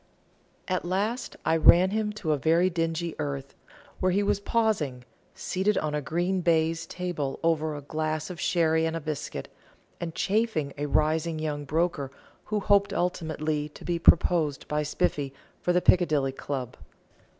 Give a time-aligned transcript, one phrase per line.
[0.67, 3.53] At last I ran him to a very dingy earth,
[3.99, 5.03] where he was pausing,
[5.35, 9.47] seated on a green baize table over a glass of sherry and a biscuit,
[9.99, 12.09] and chaffing a rising young broker
[12.45, 16.77] who hoped ultimately to be proposed by Spiffy for the Piccadilly Club.